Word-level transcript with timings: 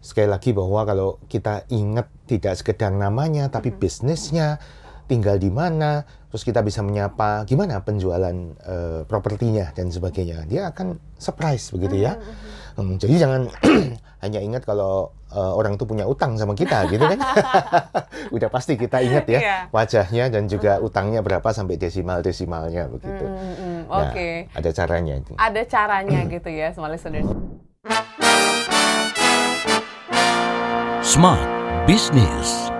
sekali 0.00 0.26
lagi 0.26 0.50
bahwa 0.50 0.80
kalau 0.82 1.08
kita 1.28 1.68
ingat 1.68 2.08
tidak 2.24 2.56
sekedar 2.56 2.88
namanya 2.88 3.52
tapi 3.52 3.68
bisnisnya 3.68 4.56
tinggal 5.04 5.36
di 5.36 5.50
mana 5.50 6.02
terus 6.30 6.46
kita 6.46 6.62
bisa 6.62 6.80
menyapa 6.80 7.42
gimana 7.42 7.82
penjualan 7.82 8.32
uh, 8.62 9.02
propertinya 9.04 9.74
dan 9.74 9.90
sebagainya 9.90 10.46
dia 10.46 10.70
akan 10.70 10.96
surprise 11.18 11.74
begitu 11.74 12.00
ya. 12.00 12.14
Hmm, 12.78 12.96
jadi 12.96 13.26
jangan 13.26 13.50
hanya 14.24 14.38
ingat 14.38 14.62
kalau 14.62 15.10
uh, 15.34 15.52
orang 15.58 15.74
itu 15.74 15.82
punya 15.82 16.06
utang 16.06 16.38
sama 16.38 16.54
kita 16.54 16.86
gitu 16.86 17.02
kan? 17.02 17.18
Udah 18.36 18.46
pasti 18.46 18.78
kita 18.78 19.02
ingat 19.02 19.26
ya 19.26 19.40
Iya. 19.42 19.56
wajahnya 19.74 20.24
dan 20.30 20.46
juga 20.46 20.78
utangnya 20.78 21.18
berapa 21.20 21.50
sampai 21.50 21.74
desimal 21.74 22.22
desimalnya 22.22 22.86
begitu. 22.86 23.26
Hmm, 23.26 23.54
hmm, 23.58 23.78
Nah, 23.90 24.14
Oke. 24.14 24.46
ada 24.54 24.70
caranya 24.70 25.14
itu. 25.18 25.34
Ada 25.34 25.62
caranya 25.66 26.20
gitu 26.38 26.46
ya, 26.48 26.70
small 26.70 26.94
listeners. 26.94 27.26
Smart 31.10 31.42
Business. 31.90 32.70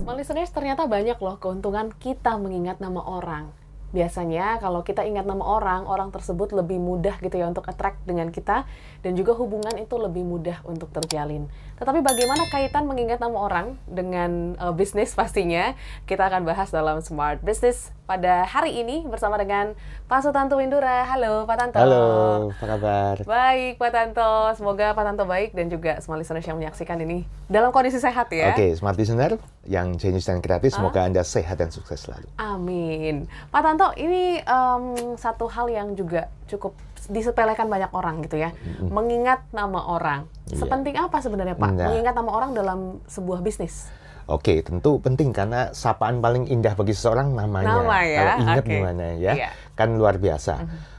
Small 0.00 0.16
listeners 0.16 0.48
ternyata 0.48 0.88
banyak 0.88 1.20
loh 1.20 1.36
keuntungan 1.36 1.92
kita 2.00 2.40
mengingat 2.40 2.80
nama 2.80 3.04
orang. 3.04 3.52
Biasanya 3.92 4.56
kalau 4.56 4.80
kita 4.80 5.04
ingat 5.04 5.28
nama 5.28 5.44
orang, 5.44 5.84
orang 5.84 6.08
tersebut 6.08 6.56
lebih 6.56 6.80
mudah 6.80 7.20
gitu 7.20 7.36
ya 7.36 7.44
untuk 7.44 7.68
attract 7.68 8.00
dengan 8.08 8.32
kita 8.32 8.64
dan 9.04 9.12
juga 9.12 9.36
hubungan 9.36 9.76
itu 9.76 10.00
lebih 10.00 10.24
mudah 10.24 10.64
untuk 10.64 10.88
terjalin. 10.88 11.44
Tetapi 11.76 12.00
bagaimana 12.00 12.48
kaitan 12.48 12.88
mengingat 12.88 13.20
nama 13.20 13.36
orang 13.36 13.76
dengan 13.84 14.56
eh, 14.56 14.72
bisnis 14.72 15.12
pastinya 15.12 15.76
kita 16.08 16.24
akan 16.32 16.48
bahas 16.48 16.72
dalam 16.72 17.04
Smart 17.04 17.44
Business 17.44 17.92
pada 18.02 18.42
hari 18.42 18.82
ini 18.82 19.06
bersama 19.06 19.38
dengan 19.38 19.78
Pak 20.10 20.20
Sutanto 20.26 20.58
Windura. 20.58 21.06
Halo 21.06 21.46
Pak 21.46 21.56
Tanto. 21.56 21.78
halo 21.78 22.04
apa 22.50 22.64
kabar 22.66 23.16
Baik 23.22 23.78
Pak 23.78 23.90
Tanto, 23.94 24.32
semoga 24.58 24.90
Pak 24.92 25.04
Tanto 25.06 25.24
baik 25.24 25.54
dan 25.54 25.70
juga 25.70 26.02
small 26.02 26.20
listeners 26.20 26.42
yang 26.44 26.58
menyaksikan 26.58 26.98
ini 26.98 27.24
dalam 27.46 27.70
kondisi 27.70 28.02
sehat 28.02 28.28
ya. 28.34 28.52
Oke, 28.52 28.74
smart 28.74 28.98
listener 28.98 29.38
yang 29.64 29.94
jenius 29.94 30.26
dan 30.26 30.42
kreatif, 30.42 30.74
semoga 30.74 31.06
Anda 31.06 31.22
sehat 31.22 31.62
dan 31.62 31.70
sukses 31.70 32.02
selalu. 32.02 32.26
Amin. 32.42 33.30
Pak 33.54 33.62
Tanto, 33.62 33.94
ini 33.94 34.42
em, 34.42 34.84
satu 35.14 35.46
hal 35.46 35.70
yang 35.70 35.94
juga 35.94 36.26
cukup 36.50 36.74
disepelekan 37.10 37.66
banyak 37.66 37.90
orang 37.94 38.22
gitu 38.22 38.38
ya. 38.38 38.54
Mengingat 38.82 39.42
nama 39.50 39.78
orang. 39.78 40.30
Iya. 40.50 40.62
Sepenting 40.62 40.94
apa 40.98 41.18
sebenarnya 41.18 41.54
Pak? 41.58 41.70
Nah. 41.74 41.86
Mengingat 41.90 42.14
nama 42.14 42.30
orang 42.30 42.50
dalam 42.54 43.02
sebuah 43.10 43.42
bisnis. 43.42 43.90
Oke, 44.32 44.64
tentu 44.64 44.96
penting 44.98 45.28
karena 45.30 45.70
sapaan 45.70 46.18
paling 46.18 46.48
indah 46.48 46.72
bagi 46.72 46.90
seseorang 46.90 47.32
namanya. 47.32 47.78
Nama 47.78 47.98
ya, 48.00 48.16
Kalau 48.16 48.34
ingat 48.40 48.56
oke. 48.58 48.70
gimana 48.70 49.06
ya, 49.14 49.32
Iya. 49.36 49.48
kan 49.74 49.88
luar 49.92 50.16
biasa. 50.16 50.54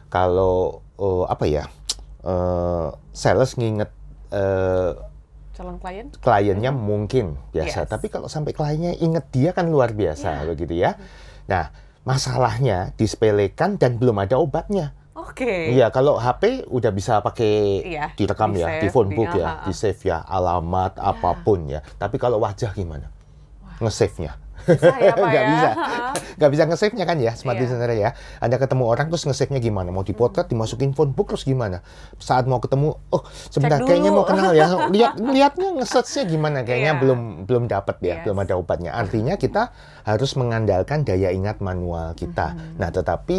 Kalau 0.07 0.55
oh, 0.95 1.25
apa 1.25 1.43
ya, 1.43 1.65
eh, 2.21 2.87
sales 3.11 3.57
nginget 3.57 3.89
eh, 4.29 4.91
Calon 5.51 5.77
klien? 5.77 6.09
kliennya 6.15 6.69
mungkin 6.69 7.37
Yes. 7.49 7.73
biasa, 7.73 7.85
tapi 7.87 8.07
kalau 8.07 8.25
sampai 8.25 8.53
kliennya 8.53 8.93
inget 8.95 9.29
dia 9.29 9.49
kan 9.51 9.65
luar 9.65 9.91
biasa 9.91 10.45
begitu 10.47 10.73
ya. 10.75 10.97
Nah, 11.45 11.69
masalahnya 12.03 12.93
disepelekan 12.93 13.77
dan 13.77 13.97
belum 13.97 14.17
ada 14.19 14.37
obatnya. 14.37 14.93
Oke. 15.13 15.69
Iya, 15.71 15.89
kalau 15.89 16.17
HP 16.17 16.65
udah 16.67 16.89
bisa 16.89 17.17
pakai 17.19 17.85
Iya, 17.87 18.13
direkam 18.13 18.49
di 18.49 18.59
ya, 18.59 18.67
save, 18.67 18.81
di 18.81 18.87
phone 18.89 19.09
di- 19.09 19.15
book 19.15 19.29
ya, 19.31 19.61
di 19.61 19.73
save 19.73 20.01
ya, 20.03 20.21
alamat 20.21 20.97
apa 20.97 21.37
pun 21.39 21.65
ya. 21.65 21.81
Tapi 21.95 22.17
kalau 22.17 22.37
wajah 22.37 22.69
gimana? 22.71 23.09
Nge-save-nya. 23.79 24.37
Ya 24.63 25.11
Pak 25.11 25.27
Nggak 25.27 25.43
ya. 25.43 25.51
bisa. 25.51 25.69
Nggak 26.39 26.51
bisa 26.55 26.63
nge-save-nya 26.65 27.03
kan 27.03 27.17
ya, 27.19 27.31
smart 27.35 27.59
Iya. 27.59 27.63
listener 27.67 27.91
ya. 27.91 28.09
Anda 28.39 28.55
ketemu 28.55 28.83
orang 28.87 29.11
terus 29.11 29.27
nge-save-nya 29.27 29.59
gimana? 29.59 29.91
Mau 29.91 30.01
dipotret, 30.01 30.47
dimasukin 30.47 30.95
phone 30.95 31.11
book 31.11 31.35
terus 31.35 31.43
gimana? 31.43 31.83
Saat 32.15 32.47
mau 32.47 32.63
ketemu, 32.63 32.95
oh 33.11 33.23
sebentar 33.51 33.83
kayaknya 33.83 34.09
mau 34.09 34.23
kenal 34.23 34.55
ya. 34.55 34.71
Lihat 34.95 35.19
lihatnya 35.19 35.83
nge-search-nya 35.83 36.23
gimana? 36.25 36.63
Kayaknya 36.63 36.95
Iya. 36.95 37.01
belum 37.03 37.19
belum 37.43 37.63
dapat 37.67 37.95
ya, 37.99 38.07
Yes. 38.15 38.23
belum 38.23 38.37
ada 38.39 38.53
obatnya. 38.55 38.91
Artinya 38.95 39.35
kita 39.35 39.75
harus 40.03 40.31
mengandalkan 40.33 41.03
daya 41.03 41.29
ingat 41.29 41.59
manual 41.59 42.15
kita. 42.15 42.55
Mm-hmm. 42.55 42.79
Nah, 42.79 42.89
tetapi 42.89 43.37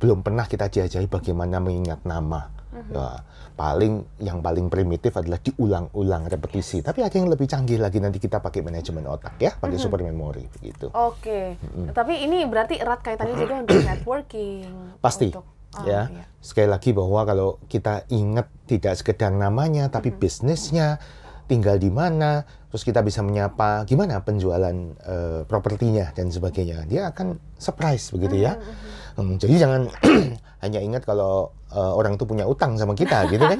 belum 0.00 0.24
pernah 0.24 0.44
kita 0.44 0.68
diajari 0.68 1.04
bagaimana 1.06 1.60
mengingat 1.60 2.02
nama. 2.04 2.48
Mm-hmm. 2.74 2.90
Ya, 2.90 3.22
paling 3.54 4.02
yang 4.18 4.42
paling 4.42 4.66
primitif 4.66 5.14
adalah 5.14 5.38
diulang-ulang 5.38 6.26
repetisi. 6.26 6.82
Tapi 6.82 7.06
ada 7.06 7.14
yang 7.14 7.30
lebih 7.30 7.46
canggih 7.46 7.78
lagi 7.78 8.02
nanti 8.02 8.18
kita 8.18 8.42
pakai 8.42 8.66
manajemen 8.66 9.06
otak 9.06 9.38
ya, 9.38 9.54
pakai 9.54 9.78
Mm-hmm. 9.78 9.84
super 9.86 10.02
memory 10.02 10.44
begitu. 10.58 10.90
Oke. 10.90 11.54
Tapi 11.94 12.26
ini 12.26 12.42
berarti 12.50 12.82
erat 12.82 12.98
kaitannya 12.98 13.36
juga 13.38 13.54
untuk 13.62 13.78
networking. 13.94 14.98
Pasti. 14.98 15.30
Untuk, 15.30 15.46
oh, 15.46 15.84
ya, 15.86 16.10
iya. 16.10 16.26
sekali 16.42 16.66
lagi 16.66 16.90
bahwa 16.90 17.22
kalau 17.22 17.62
kita 17.70 18.10
ingat 18.10 18.50
tidak 18.66 18.98
sekedar 18.98 19.30
namanya, 19.30 19.86
tapi 19.86 20.10
bisnisnya 20.10 20.98
tinggal 21.44 21.76
di 21.76 21.92
mana, 21.92 22.48
terus 22.72 22.82
kita 22.82 23.04
bisa 23.04 23.20
menyapa 23.20 23.84
gimana 23.84 24.18
penjualan 24.24 24.72
eh, 24.96 25.42
propertinya 25.44 26.08
dan 26.16 26.32
sebagainya, 26.32 26.88
dia 26.88 27.12
akan 27.12 27.36
surprise 27.60 28.10
begitu 28.10 28.48
ya. 28.48 28.56
Hmm, 28.56 29.03
jadi 29.14 29.54
jangan 29.58 29.82
hanya 30.64 30.80
ingat 30.80 31.02
kalau 31.02 31.52
eh, 31.68 31.92
orang 31.92 32.14
itu 32.14 32.24
punya 32.24 32.44
utang 32.44 32.74
sama 32.74 32.92
kita 32.92 33.28
gitu 33.28 33.44
kan, 33.44 33.58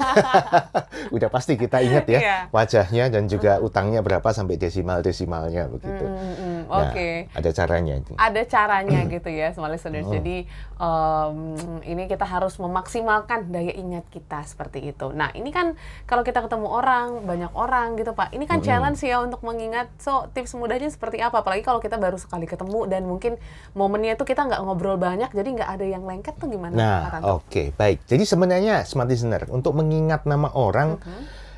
udah 1.17 1.29
pasti 1.29 1.55
kita 1.55 1.79
ingat 1.79 2.05
ya 2.07 2.19
Iya. 2.19 2.39
wajahnya 2.49 3.05
dan 3.09 3.27
juga 3.27 3.59
utangnya 3.59 4.01
berapa 4.01 4.25
sampai 4.27 4.57
desimal 4.57 4.99
desimalnya 4.99 5.69
begitu. 5.69 6.05
Hmm, 6.05 6.54
hmm, 6.65 6.73
Nah, 6.75 6.91
Oke. 6.91 7.11
ada 7.33 7.51
caranya 7.53 7.95
itu. 8.01 8.13
ada 8.17 8.43
caranya 8.49 9.01
gitu 9.07 9.29
ya 9.31 9.53
small 9.53 9.73
listeners. 9.73 10.09
Jadi 10.09 10.49
em, 10.81 11.39
ini 11.87 12.09
kita 12.09 12.27
harus 12.27 12.57
memaksimalkan 12.59 13.53
daya 13.53 13.73
ingat 13.77 14.05
kita 14.11 14.43
seperti 14.49 14.91
itu. 14.91 15.13
Nah 15.13 15.31
ini 15.37 15.53
kan 15.53 15.79
kalau 16.09 16.25
kita 16.25 16.43
ketemu 16.45 16.67
orang 16.69 17.25
banyak 17.25 17.53
orang 17.55 17.95
gitu 18.01 18.17
pak, 18.17 18.33
ini 18.33 18.49
kan 18.49 18.65
challenge 18.65 19.01
ya 19.05 19.21
untuk 19.21 19.45
mengingat. 19.47 19.93
So 20.01 20.27
tips 20.33 20.57
mudahnya 20.57 20.91
seperti 20.91 21.21
apa? 21.21 21.45
Apalagi 21.45 21.63
kalau 21.63 21.79
kita 21.79 22.01
baru 22.01 22.17
sekali 22.17 22.49
ketemu 22.49 22.89
dan 22.89 23.05
mungkin 23.05 23.37
momennya 23.77 24.17
itu 24.17 24.25
kita 24.25 24.47
nggak 24.49 24.61
ngobrol 24.65 24.97
banyak, 24.97 25.31
jadi 25.31 25.49
nggak 25.61 25.71
ada 25.79 25.87
yang 25.87 26.03
lengket 26.09 26.35
tuh 26.41 26.49
gimana? 26.51 26.75
Nah, 26.75 27.01
oke, 27.39 27.77
baik. 27.77 28.07
Jadi 28.09 28.25
sebenarnya 28.25 28.83
smart 28.89 29.11
listener 29.11 29.47
untuk 29.51 29.77
mengingat 29.77 30.25
nama 30.25 30.51
orang 30.55 30.97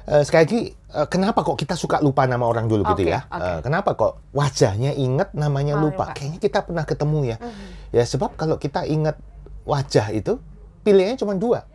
eh, 0.07 0.23
sekali 0.23 0.43
lagi 0.43 0.61
eh, 0.73 1.07
kenapa 1.07 1.43
kok 1.43 1.55
kita 1.55 1.75
suka 1.75 1.99
lupa 1.99 2.25
nama 2.25 2.43
orang 2.43 2.67
dulu 2.67 2.83
gitu 2.95 3.03
Oke, 3.03 3.13
ya? 3.13 3.27
oke. 3.27 3.43
Eh, 3.43 3.59
kenapa 3.61 3.91
kok 3.93 4.13
wajahnya 4.31 4.91
ingat 4.93 5.33
namanya 5.33 5.75
Oh, 5.77 5.91
lupa? 5.91 6.11
lupa. 6.11 6.15
Kayaknya 6.15 6.41
kita 6.41 6.59
pernah 6.63 6.85
ketemu 6.85 7.19
ya. 7.27 7.37
Ya 7.91 8.05
sebab 8.05 8.35
kalau 8.35 8.57
kita 8.57 8.85
ingat 8.85 9.19
wajah 9.63 10.11
itu 10.11 10.39
pilihannya 10.83 11.17
cuma 11.17 11.35
dua. 11.35 11.67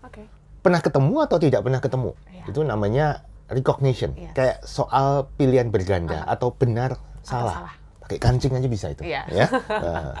Oke. 0.00 0.24
Pernah 0.60 0.80
ketemu 0.80 1.14
atau 1.24 1.36
tidak 1.36 1.60
pernah 1.60 1.80
ketemu. 1.80 2.10
Iya. 2.28 2.44
Itu 2.46 2.60
namanya 2.62 3.06
recognition. 3.48 4.12
Yes. 4.14 4.32
Kayak 4.32 4.56
soal 4.62 5.26
pilihan 5.34 5.68
berganda 5.68 6.22
atau 6.24 6.52
benar 6.52 7.00
salah. 7.20 7.64
salah. 7.66 7.74
Pakai 8.04 8.18
kancing 8.18 8.52
aja 8.52 8.68
bisa 8.68 8.86
itu. 8.90 9.02
Iya. 9.06 9.22
Ya. 9.30 9.46
Nah, 9.70 10.12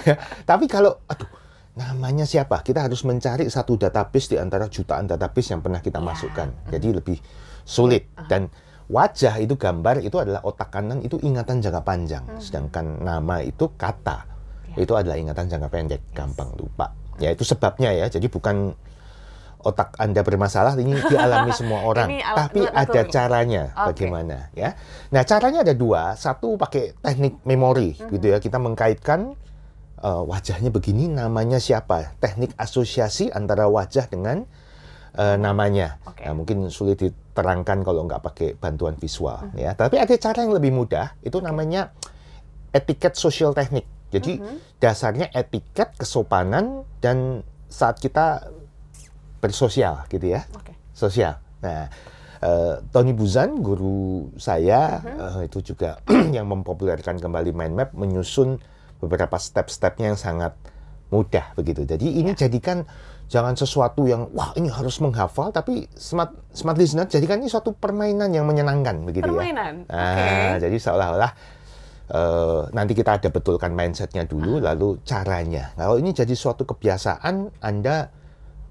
Tapi 0.50 0.68
kalau 0.68 0.96
aduh 1.04 1.28
namanya 1.78 2.26
siapa? 2.26 2.60
Kita 2.60 2.82
harus 2.82 3.06
mencari 3.06 3.46
satu 3.46 3.78
database 3.78 4.34
di 4.34 4.36
antara 4.36 4.66
jutaan 4.66 5.06
database 5.06 5.54
yang 5.54 5.62
pernah 5.62 5.78
kita 5.78 6.02
Iya. 6.02 6.06
masukkan. 6.10 6.48
Jadi 6.68 6.88
lebih 6.90 7.18
sulit 7.62 8.10
dan 8.26 8.50
wajah 8.90 9.38
itu 9.38 9.54
gambar 9.54 10.02
itu 10.02 10.18
adalah 10.18 10.42
otak 10.42 10.74
kanan 10.74 10.98
itu 11.00 11.20
ingatan 11.20 11.62
jangka 11.62 11.86
panjang, 11.86 12.24
sedangkan 12.36 12.98
nama 12.98 13.38
itu 13.40 13.70
kata. 13.72 14.26
Iya. 14.74 14.82
Itu 14.82 14.92
adalah 14.98 15.14
ingatan 15.14 15.46
jangka 15.46 15.68
pendek, 15.68 16.02
gampang 16.10 16.50
lupa. 16.58 16.90
Ya 17.18 17.30
itu 17.30 17.42
sebabnya 17.42 17.94
ya. 17.94 18.06
Jadi 18.06 18.26
bukan 18.26 18.74
otak 19.58 19.98
Anda 19.98 20.22
bermasalah 20.22 20.78
ini 20.78 20.94
dialami 21.04 21.50
semua 21.58 21.82
orang. 21.82 22.08
Ini 22.10 22.22
Tapi 22.22 22.60
ada 22.64 23.00
caranya 23.06 23.62
Oke. 23.74 23.86
bagaimana 23.94 24.50
ya. 24.54 24.74
Nah, 25.10 25.22
caranya 25.22 25.66
ada 25.66 25.74
dua. 25.74 26.14
Satu 26.14 26.54
pakai 26.54 26.94
teknik 26.96 27.42
memori 27.42 27.94
gitu 27.94 28.22
ya. 28.22 28.38
Kita 28.38 28.56
mengkaitkan 28.56 29.34
eh, 29.98 30.22
wajahnya 30.24 30.70
begini, 30.70 31.06
namanya 31.06 31.58
siapa? 31.58 32.14
Teknik 32.18 32.54
asosiasi 32.54 33.30
antara 33.30 33.66
wajah 33.66 34.06
dengan 34.06 34.46
eh, 35.18 35.34
namanya. 35.34 35.98
Oke. 36.06 36.22
Nah, 36.22 36.34
mungkin 36.36 36.70
sulit 36.70 37.02
diterangkan 37.02 37.82
kalau 37.82 38.06
nggak 38.06 38.22
pakai 38.22 38.48
bantuan 38.54 38.94
visual 38.94 39.50
Mhm. 39.50 39.58
ya. 39.58 39.72
Tapi 39.74 39.98
ada 39.98 40.14
cara 40.14 40.46
yang 40.46 40.54
lebih 40.54 40.70
mudah. 40.70 41.18
Itu 41.18 41.42
namanya 41.42 41.90
etiket 42.70 43.18
sosial 43.18 43.50
teknik. 43.50 43.82
Jadi 44.14 44.38
Mhm. 44.38 44.78
dasarnya 44.78 45.26
etiket, 45.34 45.96
kesopanan 45.98 46.86
dan 47.02 47.42
saat 47.66 47.98
kita 47.98 48.46
bersosial 49.38 50.06
gitu 50.08 50.34
ya 50.34 50.46
Oke. 50.54 50.74
sosial. 50.94 51.38
Nah, 51.62 51.90
eh, 52.38 52.74
Tony 52.90 53.10
Buzan, 53.10 53.58
guru 53.58 54.30
saya, 54.38 55.02
Uh-huh. 55.02 55.42
eh, 55.42 55.50
itu 55.50 55.74
juga 55.74 55.98
yang 56.36 56.46
mempopulerkan 56.46 57.18
kembali 57.18 57.50
mind 57.50 57.74
map, 57.74 57.90
menyusun 57.92 58.62
beberapa 58.98 59.38
step-stepnya 59.38 60.14
yang 60.14 60.20
sangat 60.20 60.52
mudah 61.08 61.56
begitu. 61.56 61.88
Jadi 61.88 62.20
ini 62.20 62.36
Ya. 62.36 62.46
jadikan 62.46 62.84
jangan 63.28 63.56
sesuatu 63.56 64.04
yang 64.04 64.28
wah 64.32 64.52
ini 64.56 64.68
harus 64.68 65.00
menghafal, 65.00 65.52
tapi 65.52 65.88
smart 65.96 66.32
smart 66.52 66.76
listener 66.76 67.08
jadikan 67.08 67.40
ini 67.40 67.48
suatu 67.48 67.72
permainan 67.72 68.32
yang 68.32 68.44
menyenangkan 68.44 69.04
begitu 69.04 69.28
Permainan, 69.28 69.84
ya. 69.88 69.92
Nah, 69.92 70.52
oke. 70.56 70.64
jadi 70.64 70.76
seolah-olah 70.76 71.32
eh, 72.08 72.60
nanti 72.72 72.92
kita 72.96 73.20
ada 73.20 73.28
betulkan 73.28 73.72
mindsetnya 73.76 74.24
dulu, 74.24 74.60
lalu 74.60 75.00
caranya. 75.04 75.76
Kalau 75.76 76.00
ini 76.00 76.16
jadi 76.16 76.32
suatu 76.32 76.64
kebiasaan, 76.64 77.60
Anda 77.60 78.08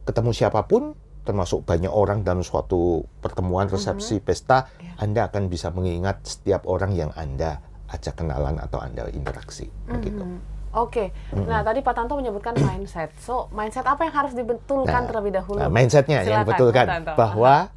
ketemu 0.06 0.32
siapa 0.34 0.66
pun 0.66 0.98
termasuk 1.22 1.68
banyak 1.68 1.92
orang 1.92 2.24
dalam 2.24 2.40
suatu 2.40 3.04
pertemuan, 3.20 3.68
resepsi, 3.68 4.24
pesta, 4.24 4.72
Iya. 4.80 4.94
Anda 5.04 5.22
akan 5.30 5.52
bisa 5.52 5.70
mengingat 5.70 6.24
setiap 6.24 6.64
orang 6.66 6.96
yang 6.96 7.12
Anda 7.14 7.60
ajak 7.88 8.14
kenalan 8.16 8.58
atau 8.58 8.80
Anda 8.80 9.08
interaksi. 9.10 9.68
Begitu. 9.86 10.20
Mhm. 10.20 10.40
Oke, 10.70 11.10
nah 11.34 11.66
tadi 11.66 11.82
Pak 11.82 11.96
Tanto 11.96 12.14
menyebutkan 12.14 12.54
mindset. 12.54 13.10
So, 13.18 13.50
mindset 13.50 13.82
apa 13.84 14.04
yang 14.04 14.14
harus 14.14 14.32
dibetulkan 14.32 15.10
terlebih 15.10 15.34
dahulu? 15.34 15.58
Nah, 15.58 15.72
mindsetnya 15.72 16.22
yang 16.22 16.46
Silakan, 16.46 16.70
kan 16.70 16.86
Tanto. 16.86 17.14
bahwa 17.18 17.72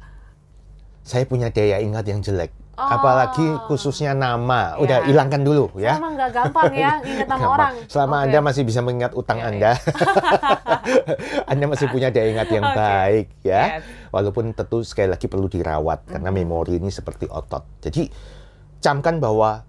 saya 1.01 1.25
punya 1.25 1.49
daya 1.49 1.81
ingat 1.81 2.05
yang 2.05 2.21
jelek. 2.21 2.51
Oh. 2.77 2.85
Apalagi 2.87 3.41
khususnya 3.65 4.13
nama, 4.13 4.77
udah 4.77 5.01
Ya. 5.01 5.07
hilangkan 5.07 5.41
dulu 5.41 5.73
ya. 5.75 5.97
Emang 5.97 6.13
nggak 6.13 6.29
gampang 6.31 6.71
ya 6.71 6.93
ingat 7.09 7.25
nama 7.25 7.39
Gampang. 7.39 7.51
orang. 7.51 7.73
Selama 7.89 8.15
Oke. 8.15 8.23
Anda 8.23 8.39
masih 8.43 8.63
bisa 8.63 8.79
mengingat 8.79 9.13
utang 9.13 9.37
Iya, 9.39 9.47
Anda, 9.49 9.71
Anda 11.51 11.65
masih 11.67 11.87
punya 11.89 12.09
daya 12.09 12.27
ingat 12.29 12.47
yang 12.49 12.65
Oke. 12.65 12.77
baik 12.77 13.27
ya. 13.41 13.63
Yes. 13.79 13.83
Walaupun 14.09 14.53
tentu 14.53 14.83
sekali 14.83 15.09
lagi 15.09 15.25
perlu 15.25 15.47
dirawat 15.47 16.05
karena 16.05 16.29
memori 16.29 16.77
ini 16.77 16.89
seperti 16.89 17.25
otot. 17.27 17.63
Jadi 17.81 18.11
camkan 18.77 19.17
bahwa 19.17 19.63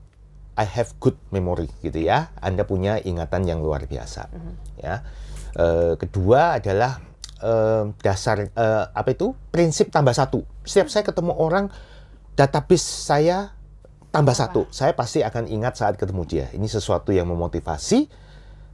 I 0.53 0.67
have 0.69 0.93
good 1.01 1.17
memory 1.33 1.73
gitu 1.81 1.97
ya. 1.97 2.29
Anda 2.39 2.69
punya 2.69 3.01
ingatan 3.01 3.49
yang 3.49 3.65
luar 3.65 3.89
biasa 3.89 4.29
ya. 4.77 5.01
Eh, 5.53 5.95
kedua 5.97 6.61
adalah 6.61 7.01
eh, 7.41 7.85
dasar 8.05 8.49
eh, 8.49 8.85
apa 8.93 9.09
itu 9.13 9.33
prinsip 9.49 9.89
tambah 9.89 10.13
satu. 10.13 10.45
Setiap 10.65 10.89
saya 10.93 11.05
ketemu 11.09 11.33
orang 11.37 11.73
database 12.37 12.85
saya 12.85 13.53
tambah 14.13 14.37
satu, 14.37 14.69
saya 14.69 14.93
pasti 14.93 15.25
akan 15.25 15.49
ingat 15.49 15.81
saat 15.81 15.97
ketemu 15.97 16.23
dia. 16.29 16.47
Ini 16.53 16.69
sesuatu 16.69 17.17
yang 17.17 17.29
memotivasi 17.33 18.09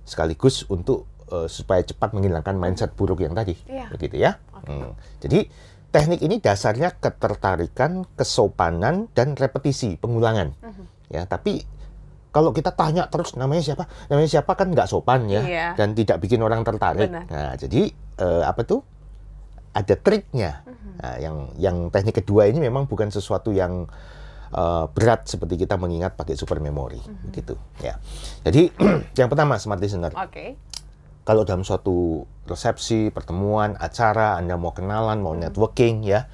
sekaligus 0.02 0.66
untuk 0.66 1.06
eh, 1.30 1.46
supaya 1.46 1.82
cepat 1.86 2.10
menghilangkan 2.10 2.58
mindset 2.58 2.94
buruk 2.98 3.22
yang 3.22 3.38
tadi, 3.38 3.54
Iya. 3.70 3.86
begitu 3.94 4.18
ya. 4.18 4.42
Hmm. 4.66 4.98
Jadi 5.22 5.46
teknik 5.94 6.20
ini 6.20 6.42
dasarnya 6.42 6.98
ketertarikan, 6.98 8.02
kesopanan 8.18 9.06
dan 9.14 9.38
repetisi, 9.38 9.94
pengulangan. 9.94 10.52
Mhm. 10.58 10.97
Ya, 11.08 11.24
tapi 11.24 11.64
kalau 12.28 12.52
kita 12.52 12.70
tanya 12.70 13.08
terus 13.08 13.32
namanya 13.34 13.64
siapa, 13.64 13.88
namanya 14.06 14.28
siapa 14.28 14.52
kan 14.52 14.68
nggak 14.68 14.86
sopan 14.86 15.26
ya, 15.26 15.40
Iya. 15.42 15.68
dan 15.74 15.92
tidak 15.92 16.20
bikin 16.20 16.38
orang 16.38 16.60
tertarik. 16.60 17.08
Benar. 17.08 17.24
Nah, 17.26 17.52
jadi 17.54 17.88
eh, 18.18 18.42
apa 18.44 18.62
tuh? 18.62 18.84
Ada 19.72 19.94
triknya. 19.94 20.62
Mhm. 20.64 20.90
Nah, 20.98 21.14
yang 21.18 21.36
yang 21.56 21.76
teknik 21.88 22.18
kedua 22.18 22.44
ini 22.44 22.58
memang 22.58 22.84
bukan 22.84 23.08
sesuatu 23.08 23.50
yang 23.50 23.88
eh, 24.48 24.84
berat 24.88 25.24
seperti 25.24 25.60
kita 25.60 25.76
mengingat 25.76 26.14
pakai 26.14 26.32
super 26.32 26.56
memory, 26.56 27.00
Mhm. 27.00 27.32
gitu. 27.32 27.54
Ya. 27.78 28.00
Jadi 28.42 28.72
yang 29.20 29.28
pertama 29.28 29.56
smart 29.56 29.76
listener. 29.76 30.08
Oke. 30.14 30.56
Kalau 31.20 31.44
dalam 31.44 31.60
suatu 31.60 32.24
resepsi, 32.44 33.08
pertemuan, 33.08 33.76
acara, 33.76 34.40
Anda 34.40 34.56
mau 34.56 34.72
kenalan, 34.72 35.20
mau 35.20 35.36
networking, 35.36 36.00
ya, 36.00 36.24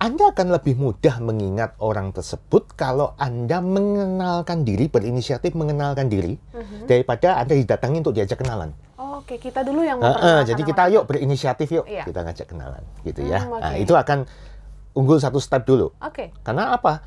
Anda 0.00 0.32
akan 0.32 0.56
lebih 0.56 0.80
mudah 0.80 1.20
mengingat 1.20 1.76
orang 1.76 2.16
tersebut 2.16 2.72
kalau 2.72 3.12
Anda 3.20 3.60
mengenalkan 3.60 4.64
diri, 4.64 4.88
berinisiatif 4.88 5.52
mengenalkan 5.52 6.08
diri, 6.08 6.40
Mhm. 6.56 6.88
daripada 6.88 7.36
Anda 7.36 7.52
didatangi 7.52 8.00
untuk 8.00 8.16
diajak 8.16 8.40
kenalan. 8.40 8.72
Oke, 8.96 9.36
kita 9.36 9.60
dulu 9.60 9.84
yang 9.84 10.00
Heeh, 10.00 10.08
memperkenalkan 10.08 10.48
jadi 10.48 10.62
kita 10.64 10.82
yuk 10.96 11.04
berinisiatif 11.04 11.68
yuk, 11.68 11.84
Iya. 11.84 12.08
kita 12.08 12.20
ngajak 12.24 12.46
kenalan, 12.48 12.80
gitu 13.04 13.20
Hmm, 13.20 13.28
ya. 13.28 13.40
oke. 13.44 13.60
Nah, 13.60 13.74
itu 13.76 13.92
akan 13.92 14.18
unggul 14.96 15.20
satu 15.20 15.36
step 15.36 15.68
dulu. 15.68 15.92
Oke. 16.00 16.32
Karena 16.40 16.72
apa? 16.72 17.04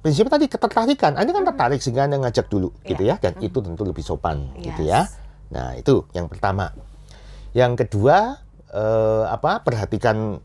Prinsipnya 0.00 0.40
tadi 0.40 0.48
ketertarikan. 0.48 1.20
Anda 1.20 1.36
kan 1.36 1.44
tertarik 1.44 1.84
sehingga 1.84 2.08
Anda 2.08 2.24
ngajak 2.24 2.48
dulu, 2.48 2.72
Iya. 2.72 2.88
gitu 2.88 3.02
ya. 3.04 3.14
Dan 3.20 3.36
itu 3.44 3.60
tentu 3.60 3.84
lebih 3.84 4.00
sopan, 4.00 4.48
gitu 4.56 4.80
ya. 4.80 5.04
Yes. 5.04 5.12
Nah, 5.52 5.76
itu 5.76 6.08
yang 6.16 6.24
pertama. 6.24 6.72
Yang 7.52 7.84
kedua, 7.84 8.40
eh, 8.72 9.24
apa? 9.28 9.60
Perhatikan 9.60 10.40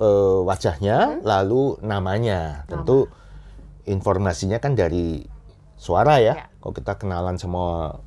eh, 0.00 0.38
wajahnya, 0.46 1.20
lalu 1.24 1.76
namanya. 1.82 2.64
Tentu 2.70 3.10
informasinya 3.84 4.62
kan 4.62 4.78
dari 4.78 5.26
suara 5.76 6.22
ya. 6.22 6.38
Iya. 6.38 6.46
Kalau 6.62 6.72
kita 6.72 6.92
kenalan 6.96 7.36
sama 7.36 7.98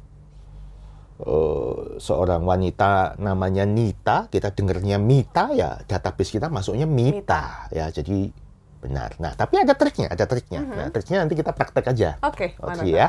eh, 1.19 1.99
seorang 1.99 2.47
wanita 2.47 3.19
namanya 3.19 3.67
Nita, 3.67 4.31
kita 4.31 4.55
dengernya 4.55 4.97
Mita 4.97 5.51
ya, 5.51 5.83
database 5.83 6.31
kita 6.39 6.47
masuknya 6.47 6.87
Mita, 6.87 7.67
ya. 7.69 7.91
Jadi 7.91 8.31
benar. 8.79 9.17
Nah, 9.17 9.33
tapi 9.33 9.57
ada 9.57 9.73
triknya, 9.73 10.13
ada 10.13 10.29
triknya. 10.29 10.61
Nah, 10.61 10.87
triknya 10.93 11.25
nanti 11.25 11.33
kita 11.33 11.51
praktek 11.57 11.85
aja. 11.89 12.21
Oke, 12.21 12.53
Oke 12.61 12.69
mana 12.69 12.85
ya. 12.85 13.07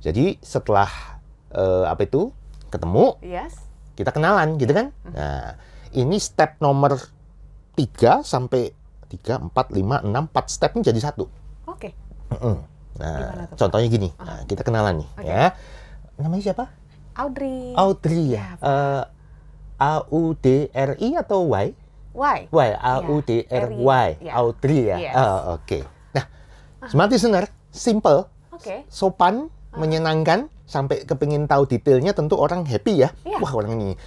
Jadi 0.00 0.40
setelah 0.40 0.88
eh, 1.52 1.84
apa 1.86 2.02
itu 2.08 2.32
ketemu? 2.72 3.20
Yes. 3.22 3.64
kita 3.94 4.10
kenalan 4.10 4.58
gitu 4.58 4.74
kan. 4.74 4.90
Nah, 5.14 5.54
ini 5.94 6.18
step 6.18 6.58
nomor 6.58 6.98
3 7.74 8.22
sampai 8.22 8.70
3, 9.10 9.38
4, 9.50 9.50
5, 9.50 10.06
6, 10.06 10.10
4 10.10 10.46
step 10.46 10.70
ini 10.74 10.82
jadi 10.82 11.00
satu. 11.02 11.24
Oke. 11.66 11.90
Mm-mm. 12.30 12.56
Gimana 12.94 13.10
Nah, 13.34 13.46
tuh, 13.46 13.46
Pak? 13.50 13.58
contohnya 13.58 13.88
gini. 13.90 14.08
Nah, 14.14 14.46
kita 14.46 14.62
kenalan 14.62 15.02
nih 15.02 15.08
Oke. 15.18 15.26
ya. 15.26 15.44
Namanya 16.14 16.42
siapa? 16.44 16.64
Audrey. 17.14 17.74
Audrey 17.74 18.22
Ya, 18.30 18.34
ya. 18.34 18.46
Eh, 18.58 19.02
A 19.74 19.92
U 20.08 20.34
D 20.34 20.70
R 20.70 20.94
I 20.96 21.18
atau 21.18 21.50
Y? 21.50 21.74
Why? 22.14 22.46
Y 22.46 22.68
A 22.72 23.02
U 23.02 23.18
D 23.18 23.42
R 23.44 23.66
Y. 23.74 24.08
Ya. 24.22 24.32
Audrey 24.38 24.86
ya. 24.86 24.96
Yes. 25.02 25.14
Ah, 25.14 25.58
Oke. 25.58 25.82
Nah, 26.14 26.24
smart 26.86 27.10
listener, 27.10 27.50
simple, 27.70 28.30
Oke. 28.50 28.86
sopan, 28.86 29.50
menyenangkan, 29.74 30.46
sampai 30.64 31.02
kepingin 31.02 31.50
tahu 31.50 31.66
detailnya 31.66 32.14
tentu 32.14 32.38
orang 32.38 32.62
happy 32.62 33.02
ya. 33.02 33.10
Iya. 33.26 33.42
Wah 33.42 33.50
orang 33.52 33.74
ini. 33.74 33.98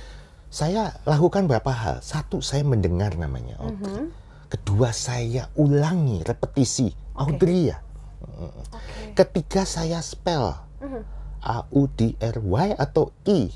Saya 0.48 0.96
lakukan 1.04 1.46
beberapa 1.46 1.72
hal. 1.76 2.00
Satu, 2.00 2.40
saya 2.40 2.64
mendengar 2.64 3.20
namanya 3.20 3.60
Audrey. 3.60 3.92
Mhm. 3.92 4.06
Kedua, 4.48 4.96
saya 4.96 5.52
ulangi, 5.60 6.24
repetisi. 6.24 6.88
Audrey 7.20 7.68
ya. 7.68 7.84
Oke. 8.24 9.12
Ketiga, 9.12 9.68
saya 9.68 10.00
spell. 10.00 10.56
Mhm. 10.80 11.02
A 11.44 11.68
U 11.72 11.92
D 11.92 12.16
R 12.18 12.38
Y 12.40 12.68
atau 12.80 13.12
I 13.28 13.52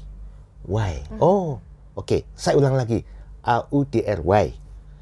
Y. 0.68 0.94
Hmm. 1.10 1.20
Oh, 1.24 1.64
oke. 1.96 2.28
Saya 2.36 2.60
ulang 2.60 2.76
lagi. 2.76 3.02
A 3.42 3.66
U 3.72 3.88
D 3.88 4.04
R 4.04 4.22
Y. 4.22 4.46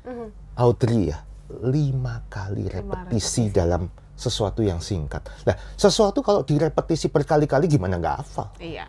Mhm. 0.06 0.28
Audrey 0.62 1.10
ya. 1.10 1.26
Lima 1.50 2.22
kali 2.30 2.70
repetisi 2.70 3.50
dalam 3.50 3.90
sesuatu 4.14 4.62
yang 4.62 4.78
singkat. 4.78 5.26
Nah, 5.48 5.58
sesuatu 5.74 6.22
kalau 6.22 6.46
direpetisi 6.46 7.10
berkali-kali 7.10 7.66
gimana 7.66 7.98
nggak 7.98 8.16
hafal? 8.22 8.54
Iya. 8.62 8.86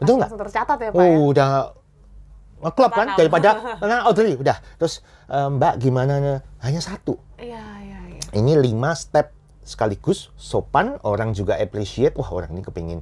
Betul 0.00 0.18
nggak? 0.18 0.30
Tercatat 0.34 0.78
ya, 0.80 0.88
Pak 0.90 0.98
ya? 0.98 1.12
Oh, 1.14 1.30
udah 1.30 1.50
ngeklop 2.60 2.92
kan 2.92 3.08
daripada 3.14 3.50
nah 3.82 4.04
Audrey 4.04 4.34
udah. 4.34 4.56
Terus 4.76 5.00
eh, 5.26 5.48
Mbak 5.48 5.74
gimana? 5.78 6.40
Hanya 6.58 6.78
satu. 6.78 7.16
Iya, 7.36 7.60
iya, 7.80 7.98
iya. 8.08 8.20
Ini 8.32 8.52
lima 8.56 8.92
step 8.92 9.32
sekaligus 9.60 10.34
sopan 10.34 10.98
orang 11.02 11.30
juga 11.30 11.54
appreciate 11.54 12.14
wah 12.14 12.26
orang 12.28 12.50
ini 12.50 12.60
kepingin 12.60 13.00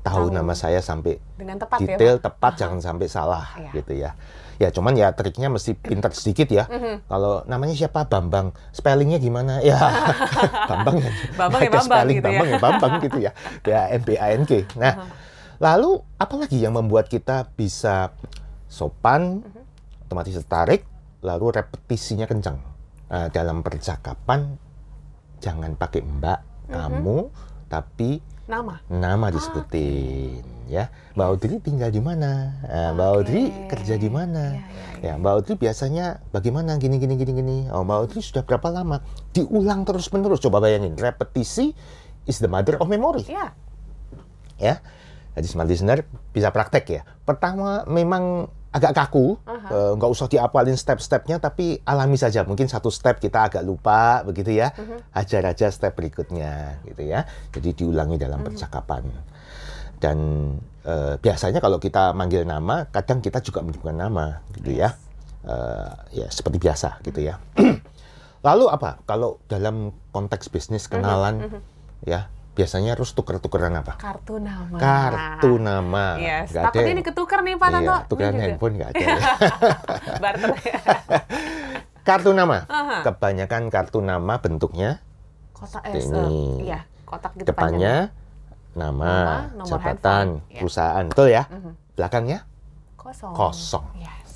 tahu 0.00 0.28
Tahu. 0.28 0.34
nama 0.34 0.52
saya 0.52 0.78
sampai 0.78 1.18
Dengan 1.34 1.58
tepat 1.58 1.78
ya, 1.78 1.94
detail 1.94 2.16
Pak? 2.16 2.24
tepat 2.26 2.52
jangan 2.60 2.78
sampai 2.78 3.06
salah 3.06 3.46
Iya. 3.56 3.70
gitu 3.72 3.92
ya 3.96 4.10
ya 4.58 4.68
cuman 4.68 4.94
ya 4.94 5.10
triknya 5.10 5.46
mesti 5.46 5.74
pintar 5.74 6.10
sedikit 6.10 6.46
ya 6.46 6.66
Mhm. 6.66 7.06
kalau 7.06 7.42
namanya 7.46 7.74
siapa 7.74 8.06
Bambang 8.06 8.50
spellingnya 8.70 9.18
gimana 9.18 9.58
ya 9.58 9.74
Bambang 10.70 10.98
ya 10.98 11.10
Bambang 11.34 11.60
ya 11.60 11.70
Bambang 11.70 11.86
spelling 11.88 12.14
gitu 12.14 12.22
ya. 12.22 12.30
Bambang 12.30 12.46
ya 12.46 12.58
Bambang 12.60 12.92
gitu 13.00 13.18
ya 13.18 13.30
ya 13.64 13.80
M 13.90 14.02
B 14.02 14.10
A 14.14 14.26
N 14.32 14.42
G 14.44 14.52
nah 14.74 14.94
lalu 15.58 15.90
apalagi 16.16 16.58
yang 16.58 16.74
membuat 16.74 17.06
kita 17.06 17.46
bisa 17.48 18.10
sopan 18.72 19.44
Mhm. 19.44 20.08
otomatis 20.08 20.32
tertarik 20.40 20.88
lalu 21.20 21.52
repetisinya 21.52 22.24
kencang. 22.24 22.56
Nah, 23.12 23.28
dalam 23.28 23.60
percakapan 23.60 24.56
jangan 25.44 25.76
pakai 25.76 26.00
mbak 26.00 26.40
Mhm. 26.40 26.72
kamu 26.72 27.18
tapi 27.68 28.24
Nama. 28.48 28.80
nama 28.88 29.26
disebutin 29.28 30.40
ya. 30.66 30.88
Mbak 31.12 31.26
Audrey 31.28 31.56
tinggal 31.60 31.92
di 31.92 32.00
mana? 32.00 32.56
Nah, 32.64 32.90
Mbak 32.96 33.08
Oke. 33.12 33.16
Audrey 33.20 33.44
kerja 33.68 33.94
di 34.00 34.08
mana? 34.08 34.56
Iya, 34.56 34.64
iya, 35.04 35.12
ya 35.12 35.20
Mbak 35.20 35.32
Audrey 35.36 35.56
biasanya 35.60 36.24
bagaimana? 36.32 36.80
Gini 36.80 36.96
gini 36.96 37.20
gini 37.20 37.32
gini. 37.36 37.56
Oh 37.68 37.84
Mbak 37.84 37.98
Audrey 38.00 38.20
sudah 38.24 38.42
berapa 38.42 38.72
lama? 38.72 39.04
Diulang 39.36 39.84
terus 39.84 40.08
menerus 40.08 40.40
coba 40.40 40.64
bayangin 40.64 40.96
repetisi 40.96 41.76
is 42.24 42.40
the 42.40 42.48
mother 42.48 42.80
of 42.80 42.88
memory. 42.88 43.28
Iya. 43.28 43.52
ya. 44.56 44.78
Jadi 45.32 45.46
smart 45.48 45.68
listener 45.68 46.04
bisa 46.30 46.52
praktek 46.52 46.84
ya. 46.88 47.02
Pertama 47.24 47.88
memang 47.88 48.52
agak 48.72 48.96
kaku 48.96 49.36
eh, 49.46 49.92
nggak 49.94 50.10
usah 50.10 50.26
diapalin 50.26 50.74
step-stepnya 50.74 51.36
tapi 51.36 51.76
alami 51.84 52.16
saja. 52.16 52.40
Mungkin 52.42 52.66
satu 52.66 52.88
step 52.88 53.20
kita 53.20 53.52
agak 53.52 53.62
lupa 53.62 54.24
begitu 54.24 54.56
ya. 54.56 54.72
Mhm. 54.72 55.12
ajar 55.12 55.42
aja 55.46 55.68
step 55.68 55.92
berikutnya 55.92 56.80
gitu 56.88 57.04
ya. 57.04 57.28
Jadi 57.52 57.68
diulangi 57.76 58.16
dalam 58.16 58.40
Mhm. 58.40 58.46
percakapan. 58.48 59.04
Dan 60.00 60.18
eh, 60.82 61.14
biasanya 61.14 61.62
kalau 61.62 61.78
kita 61.78 62.10
manggil 62.10 62.42
nama 62.42 62.90
kadang 62.90 63.22
kita 63.22 63.38
juga 63.38 63.62
menyebutkan 63.62 63.94
nama 63.94 64.42
gitu 64.56 64.74
ya. 64.74 64.96
Eh, 65.46 65.90
ya 66.18 66.26
seperti 66.26 66.58
biasa 66.58 66.98
gitu 67.04 67.22
ya. 67.22 67.38
Lalu 68.46 68.66
apa? 68.66 68.98
Kalau 69.06 69.38
dalam 69.46 69.94
konteks 70.10 70.50
bisnis 70.50 70.90
kenalan 70.90 71.46
Mhm. 71.46 71.60
ya 72.02 72.26
biasanya 72.52 72.92
harus 72.92 73.16
tuker-tukeran 73.16 73.72
apa? 73.72 73.96
Kartu 73.96 74.36
nama. 74.36 74.76
Kartu 74.76 75.56
nama. 75.56 76.20
Yes. 76.20 76.52
Ada 76.52 76.84
ini 76.84 77.00
ketukar 77.00 77.40
nih 77.40 77.56
Pak 77.56 77.68
Tanto. 77.72 77.88
Iya, 77.88 78.08
tukeran 78.08 78.36
handphone 78.36 78.74
nggak 78.76 78.88
ada. 78.92 79.06
Barter. 80.22 80.50
kartu 82.08 82.30
nama. 82.34 82.66
Aha. 82.68 83.06
Kebanyakan 83.06 83.70
kartu 83.70 84.02
nama 84.02 84.34
bentuknya 84.42 85.00
Kotak 85.54 85.86
eh, 85.86 86.02
Ini. 86.02 86.26
iya, 86.66 86.80
kotak 87.06 87.38
gitu 87.38 87.46
depannya 87.54 88.10
nama, 88.74 89.46
Nama, 89.54 89.62
jabatan, 89.62 90.42
handphone. 90.42 90.50
Iya. 90.50 90.58
perusahaan, 90.58 91.04
betul 91.06 91.28
ya? 91.30 91.42
Mhm. 91.46 91.72
Belakangnya 91.94 92.38
kosong. 92.98 93.30
kosong. 93.30 93.86
Yes. 94.02 94.30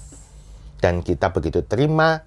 dan 0.78 1.02
kita 1.02 1.34
begitu 1.34 1.66
terima 1.66 2.22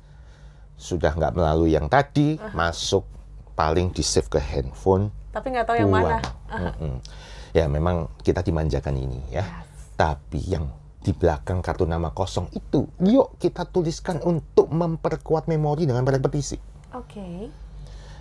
sudah 0.75 1.15
nggak 1.15 1.31
melalui 1.31 1.72
yang 1.72 1.88
tadi 1.88 2.36
masuk 2.51 3.08
paling 3.53 3.93
di 3.93 4.03
save 4.03 4.27
ke 4.27 4.39
handphone 4.41 5.15
Tapi 5.30 5.46
nggak 5.50 5.66
tahu 5.66 5.78
yang 5.78 5.92
mana. 5.92 6.18
Mm-mm. 6.50 6.98
ya 7.50 7.66
memang 7.66 8.10
kita 8.22 8.42
dimanjakan 8.42 8.94
ini 8.94 9.22
ya 9.34 9.42
tapi 9.94 10.38
yang 10.46 10.70
di 11.00 11.14
belakang 11.14 11.62
kartu 11.62 11.86
nama 11.86 12.10
kosong 12.10 12.46
itu 12.52 12.86
yuk 13.02 13.38
kita 13.38 13.66
tuliskan 13.66 14.22
untuk 14.22 14.70
memperkuat 14.70 15.50
memori 15.50 15.90
dengan 15.90 16.06
berepetisi 16.06 16.62
Oke. 16.94 17.50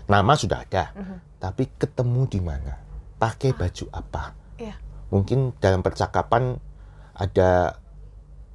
nama 0.07 0.33
sudah 0.33 0.65
ada 0.65 0.97
Mhm. 0.97 1.17
tapi 1.37 1.69
ketemu 1.77 2.23
di 2.25 2.41
mana 2.41 2.73
pakai 3.17 3.53
baju 3.53 3.85
apa 3.93 4.33
Iya. 4.57 4.81
mungkin 5.09 5.53
dalam 5.57 5.85
percakapan 5.85 6.57
ada 7.12 7.77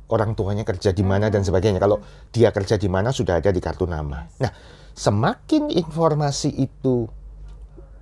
orang 0.10 0.34
tuanya 0.34 0.62
kerja 0.64 0.90
di 0.90 1.02
mana 1.02 1.34
dan 1.34 1.42
sebagainya. 1.42 1.78
Kalau 1.78 1.98
dia 2.30 2.54
kerja 2.54 2.78
di 2.78 2.86
mana 2.86 3.10
sudah 3.10 3.42
ada 3.42 3.50
di 3.50 3.58
kartu 3.58 3.90
nama. 3.90 4.30
Nah, 4.38 4.52
semakin 4.94 5.74
informasi 5.74 6.54
itu 6.54 7.10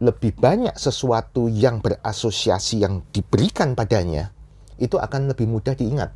lebih 0.01 0.33
banyak 0.33 0.73
sesuatu 0.81 1.45
yang 1.45 1.77
berasosiasi 1.77 2.81
yang 2.81 3.05
diberikan 3.13 3.77
padanya, 3.77 4.33
itu 4.81 4.97
akan 4.97 5.29
lebih 5.29 5.45
mudah 5.45 5.77
diingat. 5.77 6.09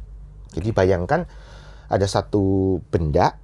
Jadi 0.58 0.74
bayangkan 0.74 1.30
ada 1.86 2.08
satu 2.10 2.78
benda 2.90 3.38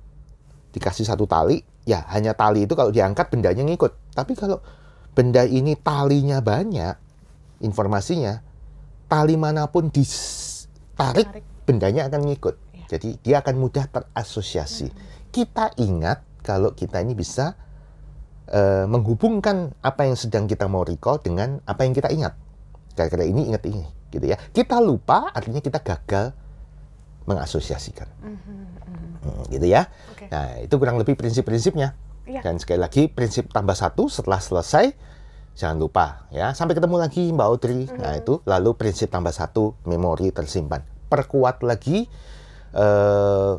dikasih 0.74 1.06
satu 1.06 1.30
tali, 1.30 1.62
ya 1.86 2.10
hanya 2.10 2.34
tali 2.34 2.66
itu 2.66 2.74
kalau 2.74 2.90
diangkat 2.90 3.30
bendanya 3.30 3.62
ngikut. 3.62 4.18
Tapi 4.18 4.34
kalau 4.34 4.66
benda 5.14 5.46
ini 5.46 5.78
talinya 5.78 6.42
banyak, 6.42 6.98
informasinya 7.62 8.42
tali 9.06 9.38
mana 9.38 9.70
pun 9.70 9.94
ditarik, 9.94 11.28
Tarik. 11.30 11.44
bendanya 11.70 12.10
akan 12.10 12.22
ngikut. 12.34 12.56
Iya. 12.74 12.86
Jadi 12.98 13.10
dia 13.22 13.46
akan 13.46 13.56
mudah 13.62 13.86
terasosiasi. 13.94 14.90
Kita 15.30 15.78
ingat 15.78 16.24
kalau 16.42 16.74
kita 16.74 16.98
ini 17.04 17.14
bisa 17.14 17.54
eh, 18.50 18.86
menghubungkan 18.90 19.76
apa 19.86 20.10
yang 20.10 20.18
sedang 20.18 20.50
kita 20.50 20.66
mau 20.66 20.82
recall 20.82 21.22
dengan 21.22 21.62
apa 21.68 21.86
yang 21.86 21.94
kita 21.94 22.10
ingat. 22.10 22.34
Gara-gara 22.98 23.24
ini 23.24 23.52
ingat 23.52 23.64
ini, 23.70 23.86
gitu 24.10 24.26
ya. 24.26 24.38
Kita 24.52 24.82
lupa 24.82 25.30
artinya 25.32 25.62
kita 25.62 25.80
gagal 25.80 26.34
mengasosiasikan, 27.30 28.10
Hmm, 29.22 29.46
gitu 29.54 29.70
ya. 29.70 29.86
Oke. 30.18 30.26
Nah 30.34 30.58
itu 30.58 30.74
kurang 30.82 30.98
lebih 30.98 31.14
prinsip-prinsipnya. 31.14 31.94
Iya. 32.26 32.42
Dan 32.42 32.58
sekali 32.58 32.82
lagi 32.82 33.06
prinsip 33.06 33.54
tambah 33.54 33.78
satu 33.78 34.10
setelah 34.10 34.42
selesai 34.42 34.94
jangan 35.52 35.78
lupa 35.84 36.32
ya 36.32 36.56
sampai 36.56 36.74
ketemu 36.80 36.96
lagi 36.98 37.30
Mbak 37.30 37.48
Audrey. 37.48 37.86
Nah 37.94 38.18
itu 38.18 38.42
lalu 38.50 38.74
prinsip 38.74 39.14
tambah 39.14 39.30
satu 39.30 39.78
memori 39.86 40.34
tersimpan. 40.34 40.82
Perkuat 41.12 41.62
lagi 41.62 42.10
eh, 42.74 43.54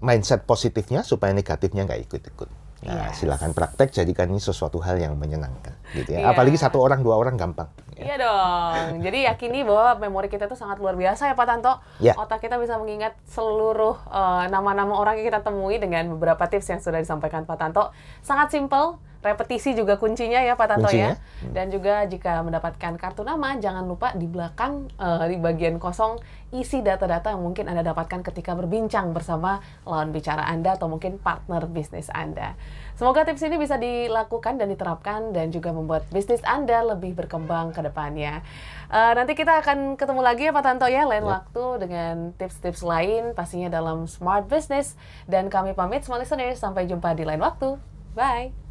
mindset 0.00 0.48
positifnya 0.48 1.04
supaya 1.04 1.36
negatifnya 1.36 1.84
nggak 1.84 2.00
ikut-ikut. 2.08 2.61
Nah 2.82 3.14
Yes. 3.14 3.22
silakan 3.22 3.54
praktek 3.54 3.94
jadikan 3.94 4.26
ini 4.26 4.42
sesuatu 4.42 4.82
hal 4.82 4.98
yang 4.98 5.14
menyenangkan 5.14 5.78
gitu 5.94 6.18
ya. 6.18 6.26
Iya. 6.26 6.34
Apalagi 6.34 6.58
satu 6.58 6.82
orang 6.82 7.06
dua 7.06 7.14
orang 7.14 7.38
gampang. 7.38 7.70
ya. 7.94 8.02
Iya 8.02 8.16
dong. 8.18 9.06
Jadi 9.06 9.18
yakini 9.22 9.62
bahwa 9.62 10.02
memori 10.02 10.26
kita 10.26 10.50
itu 10.50 10.58
sangat 10.58 10.82
luar 10.82 10.98
biasa 10.98 11.30
ya 11.30 11.34
Pak 11.38 11.46
Tanto. 11.46 11.78
Ya. 12.02 12.18
Otak 12.18 12.42
kita 12.42 12.58
bisa 12.58 12.74
mengingat 12.82 13.14
seluruh 13.30 13.94
eh, 14.10 14.44
nama-nama 14.50 14.98
orang 14.98 15.22
yang 15.22 15.30
kita 15.30 15.46
temui 15.46 15.78
dengan 15.78 16.10
beberapa 16.10 16.42
tips 16.50 16.74
yang 16.74 16.80
sudah 16.82 16.98
disampaikan 16.98 17.46
Pak 17.46 17.54
Tanto. 17.54 17.94
Sangat 18.18 18.50
simple. 18.50 18.98
Repetisi 19.22 19.70
juga 19.72 19.94
kuncinya 19.96 20.42
ya 20.42 20.52
Pak 20.52 20.66
Tanto 20.66 20.90
Kuncinya. 20.90 21.14
ya. 21.14 21.46
Dan 21.46 21.70
juga 21.70 22.02
jika 22.04 22.42
mendapatkan 22.42 22.98
kartu 22.98 23.22
nama, 23.22 23.54
jangan 23.54 23.86
lupa 23.86 24.10
di 24.12 24.26
belakang 24.26 24.90
eh, 24.92 25.30
di 25.30 25.38
bagian 25.38 25.78
kosong 25.78 26.18
isi 26.50 26.82
data-data 26.82 27.30
yang 27.30 27.40
mungkin 27.40 27.64
Anda 27.64 27.80
dapatkan 27.80 28.20
ketika 28.20 28.52
berbincang 28.52 29.14
bersama 29.14 29.62
lawan 29.82 30.10
bicara 30.10 30.42
Anda 30.44 30.74
atau 30.74 30.84
mungkin 30.86 31.16
partner 31.16 31.64
bisnis 31.64 32.10
Anda. 32.10 32.58
Semoga 32.92 33.24
tips 33.24 33.40
ini 33.42 33.56
bisa 33.56 33.78
dilakukan 33.78 34.58
dan 34.58 34.68
diterapkan 34.68 35.30
dan 35.30 35.48
juga 35.48 35.72
membuat 35.72 36.04
bisnis 36.10 36.42
Anda 36.42 36.82
lebih 36.84 37.14
berkembang 37.14 37.70
ke 37.70 37.80
depannya. 37.80 38.42
Eh, 38.90 39.12
nanti 39.14 39.32
kita 39.32 39.62
akan 39.62 39.94
ketemu 39.94 40.20
lagi 40.20 40.42
ya 40.44 40.52
Pak 40.52 40.60
Tanto 40.60 40.84
ya 40.84 41.06
lain 41.06 41.22
Ya. 41.22 41.40
waktu 41.40 41.64
dengan 41.80 42.14
tips-tips 42.34 42.82
lain 42.82 43.32
pastinya 43.32 43.70
dalam 43.70 44.04
Smart 44.04 44.44
Business 44.44 44.98
dan 45.24 45.46
kami 45.46 45.72
pamit 45.72 46.02
semua 46.02 46.18
listeners 46.18 46.58
sampai 46.58 46.84
jumpa 46.84 47.14
di 47.14 47.22
lain 47.22 47.38
waktu. 47.38 47.78
Bye. 48.12 48.61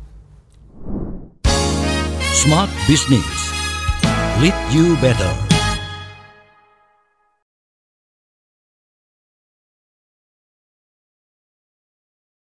Smart 2.42 2.72
Business. 2.88 3.54
Lead 4.42 4.56
you 4.74 4.96
better. 4.96 5.51